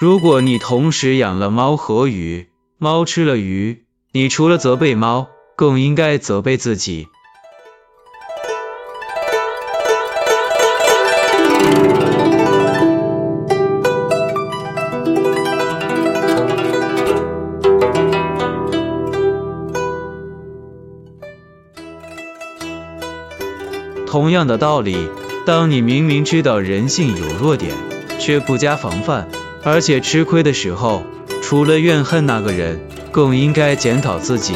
[0.00, 2.46] 如果你同时养了猫和鱼，
[2.78, 5.26] 猫吃了鱼，你除了责备猫，
[5.56, 7.08] 更应该责备自己。
[24.06, 25.10] 同样的道理，
[25.44, 27.74] 当你明明知道人性有弱点，
[28.20, 29.28] 却不加防范，
[29.70, 31.02] 而且吃亏的时候，
[31.42, 32.80] 除了怨恨那个人，
[33.12, 34.54] 更应该检讨自己。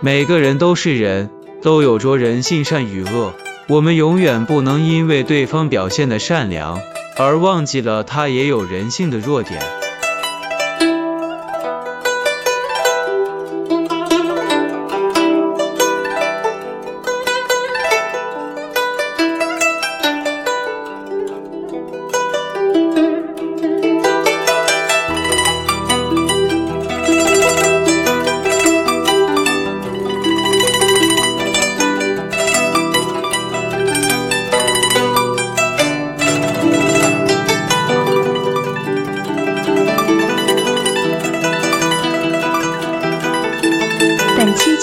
[0.00, 1.30] 每个人都是人，
[1.62, 3.34] 都有着人性善与恶，
[3.66, 6.78] 我们永远不能因为对方表现的善良，
[7.18, 9.60] 而忘记了他也有人性的弱点。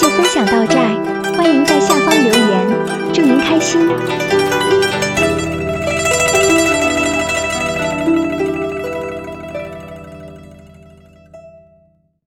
[0.00, 4.41] 就分享到这儿，欢迎在下方留言，祝您开心。